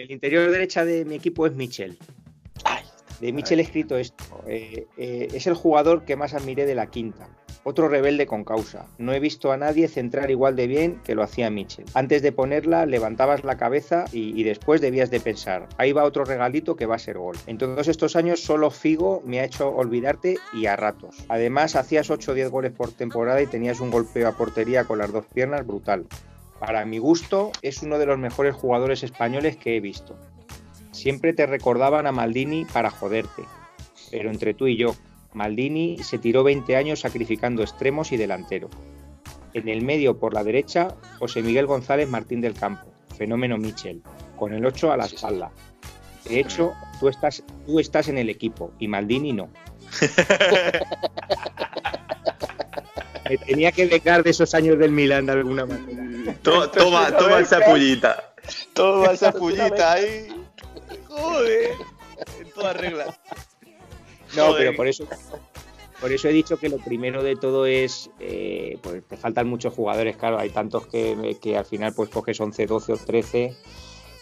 [0.00, 1.98] El interior derecha de mi equipo es Michel.
[3.20, 4.24] De Michel he escrito esto.
[4.46, 7.28] Eh, eh, es el jugador que más admiré de la quinta.
[7.64, 8.86] Otro rebelde con causa.
[8.96, 11.84] No he visto a nadie centrar igual de bien que lo hacía Michel.
[11.92, 16.76] Antes de ponerla, levantabas la cabeza y, después debías de pensar, ahí va otro regalito
[16.76, 17.36] que va a ser gol.
[17.46, 21.26] En todos estos años solo Figo me ha hecho olvidarte y a ratos.
[21.28, 24.96] Además, hacías 8 o 10 goles por temporada y tenías un golpeo a portería con
[24.96, 26.06] las dos piernas brutal.
[26.60, 30.18] Para mi gusto, es uno de los mejores jugadores españoles que he visto.
[30.92, 33.44] Siempre te recordaban a Maldini para joderte.
[34.10, 34.94] Pero entre tú y yo,
[35.32, 38.68] Maldini se tiró 20 años sacrificando extremos y delantero.
[39.54, 44.02] En el medio por la derecha, José Miguel González Martín del Campo, fenómeno Michel,
[44.36, 45.50] con el 8 a la espalda.
[46.28, 49.48] De hecho, tú estás, tú estás en el equipo y Maldini no.
[53.30, 56.09] Me tenía que dejar de esos años del Milán de alguna manera.
[56.42, 56.70] Toma,
[57.16, 58.34] toma, esa pullita.
[58.72, 60.28] Toma esa pullita ahí.
[61.08, 61.70] Joder.
[62.40, 63.18] En toda regla.
[64.36, 65.08] No, pero por eso,
[66.00, 69.74] por eso he dicho que lo primero de todo es, eh, pues te faltan muchos
[69.74, 73.56] jugadores, claro, hay tantos que, que al final pues coges 11, 12 o 13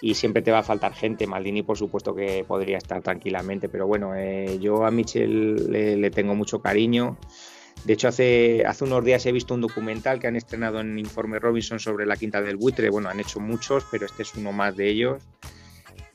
[0.00, 1.26] y siempre te va a faltar gente.
[1.26, 6.34] Maldini, por supuesto, que podría estar tranquilamente, pero bueno, eh, yo a Michel le, tengo
[6.34, 7.16] mucho cariño.
[7.84, 11.38] De hecho, hace, hace unos días he visto un documental que han estrenado en Informe
[11.38, 12.90] Robinson sobre la Quinta del Buitre.
[12.90, 15.22] Bueno, han hecho muchos, pero este es uno más de ellos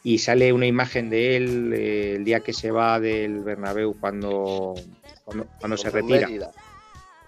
[0.03, 4.75] y sale una imagen de él eh, el día que se va del Bernabéu cuando,
[5.23, 6.27] cuando, se retira.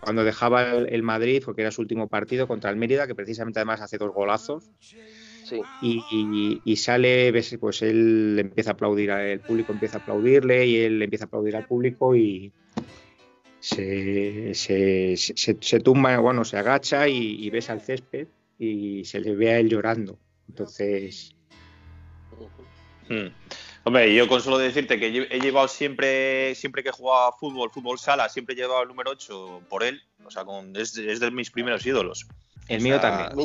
[0.02, 3.82] Cuando dejaba el, Madrid, porque era su último partido contra el Mérida, que precisamente además
[3.82, 4.70] hace dos golazos.
[5.82, 11.26] Y, sale, pues él empieza a aplaudir, el público empieza a aplaudirle y él empieza
[11.26, 12.52] a aplaudir al público y
[13.74, 18.28] se, se, tumba, bueno, se agacha y, y besa el césped
[18.60, 20.18] y se le ve a él llorando.
[20.48, 21.36] Entonces,
[23.10, 23.28] Hmm.
[23.84, 28.00] Hombre, yo con solo decirte que he llevado siempre, siempre que he jugado fútbol, fútbol
[28.00, 30.02] sala, siempre he llevado el número 8 por él.
[30.26, 32.26] O sea, con, es, de mis primeros ídolos.
[32.68, 33.36] El mío también.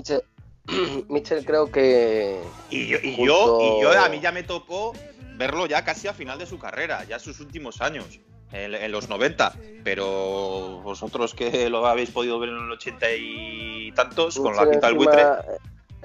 [1.08, 2.40] Mitchell, creo que.
[2.70, 4.94] Y yo, y, yo, a mí ya me tocó
[5.36, 8.20] verlo ya casi a final de su carrera, ya sus últimos años.
[8.52, 9.52] En, los 90,
[9.84, 14.88] pero vosotros que lo habéis podido ver en los 80 y tantos, con la quinta
[14.88, 15.24] del buitre.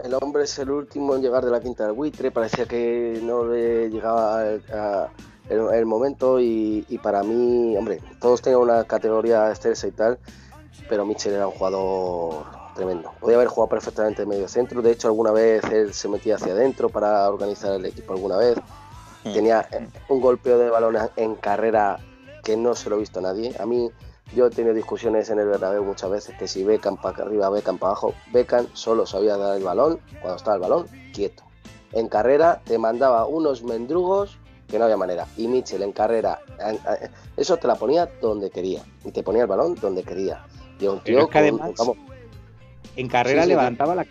[0.04, 3.46] El hombre es el último en llegar de la quinta del buitre, parecía que no
[3.46, 4.44] le llegaba
[5.50, 10.20] el, momento y, para mí, hombre, todos tenían una categoría excelsa y tal,
[10.90, 12.46] pero Michel era un jugador
[12.76, 13.12] tremendo.
[13.22, 16.52] Podía haber jugado perfectamente en medio centro, de hecho alguna vez él se metía hacia
[16.52, 18.58] adentro para organizar el equipo alguna vez.
[19.24, 19.34] Mm.
[19.34, 19.68] Tenía
[20.10, 22.00] un golpeo de balón en carrera
[22.46, 23.54] que no se lo ha visto a nadie.
[23.60, 23.90] A mí
[24.34, 27.78] yo he tenido discusiones en el Bernabéu muchas veces que si Beckham para arriba, Beckham
[27.78, 31.44] para abajo, Beckham solo sabía dar el balón cuando estaba el balón quieto.
[31.92, 35.28] En carrera te mandaba unos mendrugos que no había manera.
[35.38, 36.40] Y Mitchell en carrera,
[37.36, 38.84] eso te la ponía donde quería.
[39.04, 40.46] Y te ponía el balón donde quería.
[40.80, 41.30] Y un tío
[42.96, 44.06] en carrera levantaba la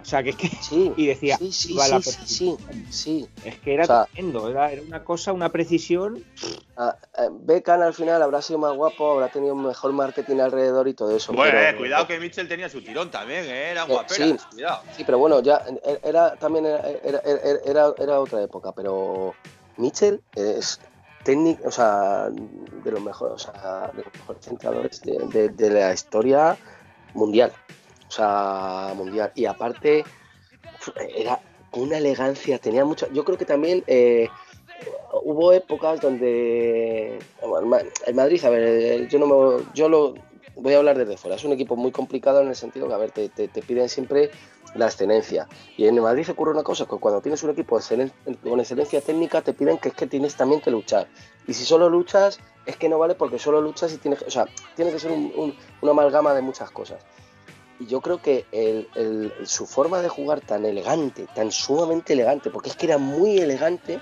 [0.00, 0.48] o sea, que es que.
[0.48, 1.36] Sí, y decía.
[1.38, 1.76] Sí, sí,
[2.24, 2.56] sí,
[2.90, 6.24] sí, Es que era tremendo, era, una cosa, una precisión.
[6.42, 10.94] Eh, Beckham al final habrá sido más guapo, habrá tenido un mejor marketing alrededor y
[10.94, 11.32] todo eso.
[11.32, 14.82] Bueno, eh, cuidado que Mitchell tenía su tirón también, eh, era eh, sí, cuidado.
[14.96, 15.64] Sí, pero bueno, ya
[16.02, 16.82] era también era,
[17.64, 19.34] era, era, otra época, pero
[19.76, 20.80] Mitchell es
[21.24, 26.56] técnico, o sea, de los mejores, o sea, de los mejores centradores de la historia
[27.14, 27.52] mundial
[28.10, 29.30] o sea, mundial.
[29.36, 30.04] Y aparte,
[31.16, 31.40] era
[31.72, 33.06] una elegancia, tenía mucha.
[33.12, 34.28] Yo creo que también eh,
[35.22, 37.20] hubo épocas donde
[38.06, 40.14] el Madrid, a ver, yo no me, yo lo
[40.56, 41.36] voy a hablar desde fuera.
[41.36, 43.28] Es un equipo muy complicado en el sentido que, a ver, te,
[43.62, 44.32] piden siempre
[44.74, 45.46] la excelencia.
[45.76, 47.78] Y en Madrid ocurre una cosa, que cuando tienes un equipo
[48.42, 51.06] con excelencia técnica, te piden que es que tienes también que luchar.
[51.46, 54.46] Y si solo luchas, es que no vale porque solo luchas y tienes, o sea,
[54.74, 57.04] tiene que ser una amalgama de muchas cosas.
[57.80, 58.44] Y yo creo que
[59.44, 63.98] su forma de jugar tan elegante, tan sumamente elegante, porque es que era muy elegante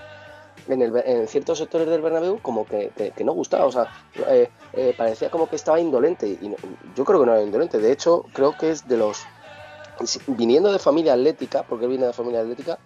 [0.66, 2.92] en, ciertos sectores del Bernabéu, como que,
[3.24, 3.88] no gustaba, o sea,
[4.28, 6.26] eh, eh, parecía como que estaba indolente.
[6.26, 6.54] Y
[6.94, 9.24] yo creo que no era indolente, de hecho, creo que es de los.
[10.26, 12.78] Viniendo de familia atlética, porque viene de familia atlética,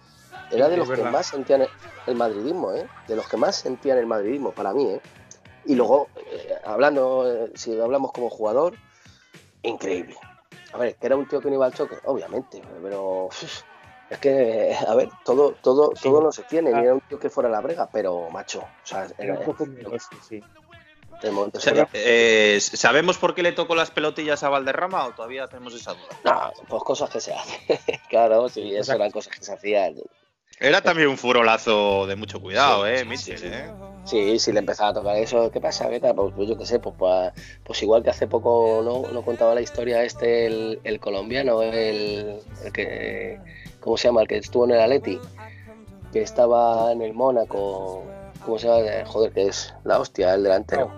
[0.51, 1.65] era de los que más sentían
[2.07, 2.87] el, madridismo, ¿eh?
[3.07, 5.01] De los que más sentían el madridismo, para mí, ¿eh?
[5.65, 6.07] Y luego,
[6.65, 8.75] hablando, si hablamos como jugador,
[9.61, 10.15] increíble.
[10.73, 13.29] A ver, que era un tío que no iba al choque, obviamente, pero
[14.09, 17.29] es que, a ver, todo, todo, todo no se tiene, ni era un tío que
[17.29, 19.65] fuera la brega, pero macho, o sea, era, un poco
[20.27, 20.41] sí.
[21.93, 26.19] Eh, ¿Sabemos por qué le tocó las pelotillas a Valderrama o todavía tenemos esa duda?
[26.25, 27.61] No, pues cosas que se hacen.
[28.09, 29.95] claro, sí, eso eran cosas que se hacían.
[30.63, 33.03] Era también un furolazo de mucho cuidado, ¿eh?
[33.03, 33.69] Mitchell, ¿eh?
[34.05, 35.51] Sí, sí, le empezaba a tocar eso.
[35.51, 35.89] ¿Qué pasa?
[35.89, 36.15] ¿Qué tal?
[36.15, 37.33] Pues, pues yo qué sé, pues, pues,
[37.65, 42.39] pues, igual que hace poco no, no contaba la historia este, el, el colombiano, el,
[42.63, 43.41] el, que,
[43.81, 44.21] ¿cómo se llama?
[44.21, 45.19] El que estuvo en el Atleti,
[46.13, 48.05] que estaba en el Mónaco,
[48.45, 49.05] ¿cómo se llama?
[49.05, 50.89] Joder, que es la hostia, el delantero.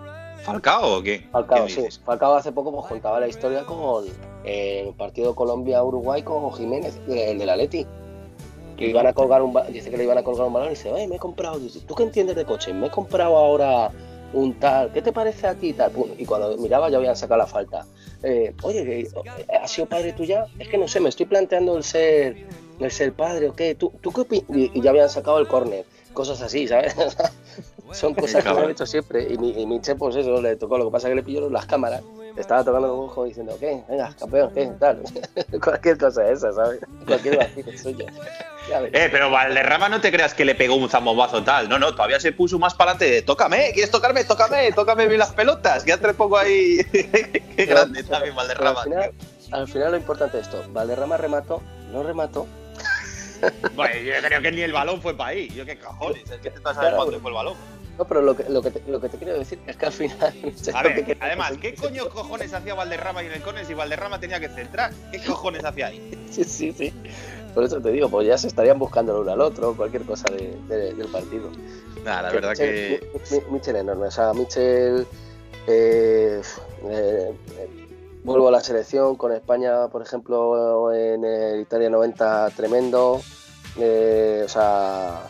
[0.44, 1.26] ¿Falcao o qué?
[1.32, 1.84] Falcao, sí.
[2.04, 4.04] Falcao hace poco pues, contaba la historia con
[4.44, 7.84] el partido Colombia-Uruguay con Jiménez, el del Atleti
[8.76, 10.92] que iban a colgar un dice que le iban a colgar un balón y dice,
[10.92, 12.72] oye, me he comprado, ¿tú qué entiendes de coche?
[12.72, 13.90] Me he comprado ahora
[14.32, 15.92] un tal, ¿qué te parece a ti tal?
[16.18, 17.86] Y cuando miraba ya habían sacado la falta.
[18.22, 19.08] Eh, oye,
[19.62, 20.46] ¿has sido padre tú ya?
[20.58, 22.36] Es que no sé, me estoy planteando el ser,
[22.78, 23.74] el ser padre o qué.
[23.74, 24.44] ¿Tú, tú qué opinas?
[24.48, 26.94] Y, ya habían sacado el córner, cosas así, ¿sabes?
[27.92, 29.32] Son cosas que han hecho siempre.
[29.32, 30.76] Y mi, y pues eso, le tocó.
[30.76, 32.02] Lo que pasa es que le pilló las cámaras
[32.36, 33.82] estaba tocando el ojo diciendo, ¿qué?
[33.88, 34.66] Venga, campeón, ¿qué?
[34.78, 35.02] Tal.
[35.62, 36.80] Cualquier cosa esa, ¿sabes?
[37.06, 38.06] Cualquier vacío suyo.
[38.92, 41.68] Eh, pero Valderrama no te creas que le pegó un zambombazo tal.
[41.68, 43.22] No, no, todavía se puso más para adelante.
[43.22, 44.24] Tócame, ¿quieres tocarme?
[44.24, 45.84] Tócame, tócame bien las pelotas.
[45.84, 46.78] Ya te pongo ahí.
[46.92, 48.82] Qué grande también Valderrama.
[49.52, 51.62] Al final, lo importante es esto: Valderrama remató,
[51.92, 52.46] no remató.
[53.74, 55.48] Bueno, yo creo que ni el balón fue para ahí.
[55.50, 57.54] Yo qué cojones, es que te estás saber cuándo fue el balón.
[57.98, 59.92] No, pero lo que, lo, que te, lo que te quiero decir es que al
[59.92, 60.34] final.
[60.74, 64.38] A ver, además, ¿qué coño cojones hacía Valderrama y en el córner si Valderrama tenía
[64.38, 64.92] que centrar?
[65.10, 66.22] ¿Qué cojones hacía ahí?
[66.30, 66.92] Sí, sí, sí.
[67.54, 70.26] Por eso te digo, pues ya se estarían buscando el uno al otro, cualquier cosa
[70.30, 71.50] de, del partido.
[72.04, 73.00] Nada, la verdad que.
[73.50, 75.06] Michel enorme, o sea, Michel.
[75.66, 76.42] Eh,
[76.90, 77.34] eh,
[78.24, 83.22] vuelvo a la selección con España, por ejemplo, en el Italia 90, tremendo.
[83.78, 85.22] Eh, o sea,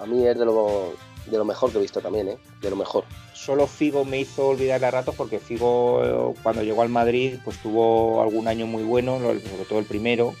[0.00, 0.94] a mí es de lo
[1.30, 2.38] de lo mejor que he visto también, ¿eh?
[2.60, 3.04] De lo mejor.
[3.34, 8.22] Solo Figo me hizo olvidar a ratos porque Figo cuando llegó al Madrid pues tuvo
[8.22, 10.34] algún año muy bueno, sobre todo el primero.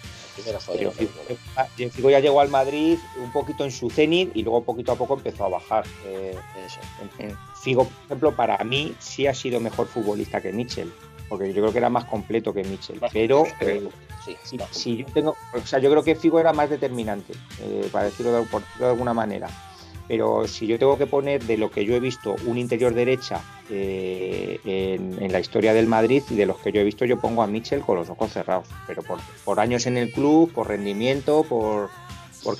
[0.44, 4.96] Pero Figo, ya llegó al Madrid un poquito en su cenit y luego poquito a
[4.96, 5.84] poco empezó a bajar.
[6.06, 6.36] Eh,
[7.62, 10.92] Figo, por ejemplo, para mí sí ha sido mejor futbolista que Mitchell,
[11.28, 13.00] porque yo creo que era más completo que Mitchell.
[13.12, 13.88] pero eh,
[14.70, 18.32] sí, yo tengo, o sea, yo creo que Figo era más determinante, eh, para decirlo
[18.78, 19.48] de alguna manera
[20.10, 23.42] pero si yo tengo que poner de lo que yo he visto un interior derecha
[23.70, 27.44] eh, en, la historia del Madrid y de los que yo he visto, yo pongo
[27.44, 31.90] a Mitchell con los ojos cerrados, pero por, años en el club, por rendimiento, por,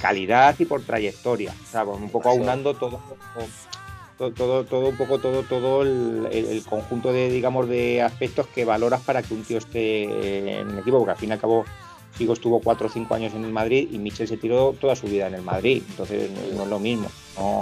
[0.01, 3.01] calidad y por trayectoria, o sea, un poco aunando todo,
[4.17, 9.01] todo, todo, un poco todo, todo el, el, conjunto de, digamos, de aspectos que valoras
[9.01, 10.05] para que un tío esté
[10.61, 11.65] en el equipo, porque al fin y al cabo
[12.13, 15.07] Figo estuvo cuatro o cinco años en el Madrid y Michel se tiró toda su
[15.07, 17.09] vida en el Madrid, entonces no, es lo mismo.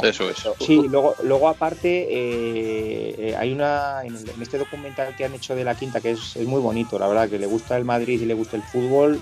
[0.03, 0.37] Eso es.
[0.59, 5.63] Sí, luego, luego aparte eh, eh, hay una en, este documental que han hecho de
[5.63, 8.35] la quinta que es, muy bonito, la verdad, que le gusta el Madrid y le
[8.35, 9.21] gusta el fútbol,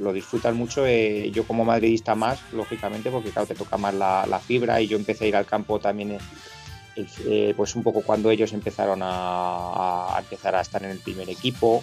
[0.00, 0.86] lo, disfrutan mucho.
[0.86, 4.96] Eh, yo como madridista más, lógicamente, porque claro, te toca más la, fibra y yo
[4.98, 6.18] empecé a ir al campo también.
[7.56, 11.82] pues un poco cuando ellos empezaron a, a empezar a estar en el primer equipo,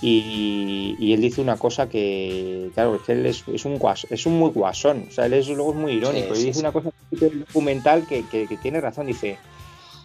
[0.00, 3.80] y, él dice una cosa que, claro, es que él es, un,
[4.10, 6.72] es un muy guasón, o sea, él es, luego es muy irónico, y dice una
[6.72, 9.38] cosa documental que, que, tiene razón, dice,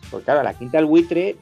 [0.10, 1.36] porque claro, la quinta del buitre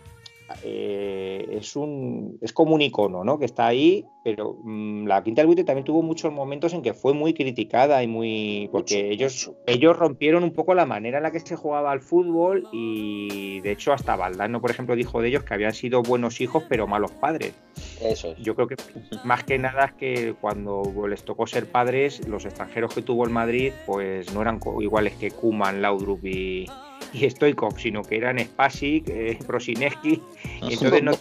[0.63, 3.39] eh, es un es como un icono, ¿no?
[3.39, 6.93] Que está ahí, pero mm, la Quinta del Buitre también tuvo muchos momentos en que
[6.93, 11.31] fue muy criticada y muy porque ellos ellos rompieron un poco la manera en la
[11.31, 15.43] que se jugaba al fútbol y de hecho hasta Valdano, por ejemplo, dijo de ellos
[15.43, 17.53] que habían sido buenos hijos pero malos padres.
[18.01, 18.75] Eso Yo creo que
[19.23, 23.29] más que nada es que cuando les tocó ser padres, los extranjeros que tuvo el
[23.29, 26.65] Madrid, pues no eran iguales que Kuman, Laudrup y
[27.13, 30.21] y Stoikov, sino que eran Spasic, eh, Prosineski,
[30.61, 31.13] y entonces no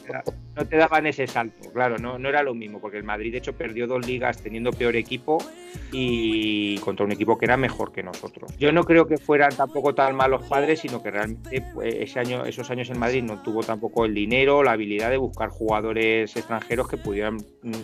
[0.66, 1.70] te, daban ese salto.
[1.72, 4.72] Claro, no, no era lo mismo, porque el Madrid de hecho perdió dos ligas teniendo
[4.72, 5.38] peor equipo
[5.92, 8.56] y contra un equipo que era mejor que nosotros.
[8.58, 12.44] Yo no creo que fueran tampoco tan malos padres, sino que realmente pues, ese año,
[12.44, 16.88] esos años en Madrid no tuvo tampoco el dinero, la habilidad de buscar jugadores extranjeros
[16.88, 17.38] que pudieran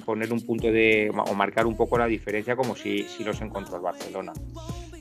[0.04, 3.76] poner un punto de o marcar un poco la diferencia como si, si los encontró
[3.76, 4.32] el Barcelona.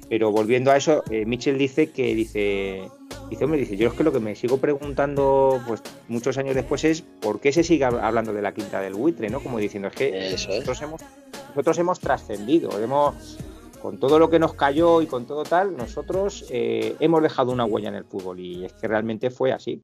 [0.09, 2.89] Pero volviendo a eso, eh, Mitchell dice que dice,
[3.29, 6.83] dice, hombre, dice, yo es que lo que me sigo preguntando, pues muchos años después
[6.83, 9.39] es por qué se sigue hablando de la quinta del buitre, ¿no?
[9.39, 11.01] Como diciendo, es que nosotros, hemos,
[11.49, 13.37] nosotros hemos trascendido, hemos,
[13.81, 17.65] con todo lo que nos cayó y con todo tal, nosotros eh, hemos dejado una
[17.65, 19.73] huella en el fútbol y es que realmente fue así.